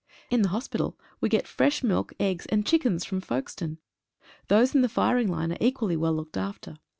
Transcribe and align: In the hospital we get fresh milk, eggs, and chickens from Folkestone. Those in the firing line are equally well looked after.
In 0.31 0.41
the 0.41 0.49
hospital 0.49 0.97
we 1.19 1.29
get 1.29 1.45
fresh 1.47 1.83
milk, 1.83 2.11
eggs, 2.19 2.47
and 2.47 2.65
chickens 2.65 3.05
from 3.05 3.21
Folkestone. 3.21 3.77
Those 4.47 4.73
in 4.73 4.81
the 4.81 4.89
firing 4.89 5.27
line 5.27 5.51
are 5.51 5.57
equally 5.61 5.95
well 5.95 6.15
looked 6.15 6.37
after. 6.37 6.77